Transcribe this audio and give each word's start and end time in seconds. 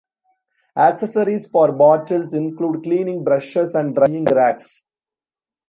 Accessories 0.77 1.45
for 1.47 1.71
bottles 1.73 2.33
include 2.33 2.81
cleaning 2.81 3.23
brushes 3.23 3.75
and 3.75 3.93
drying 3.93 4.25
racks. 4.25 4.81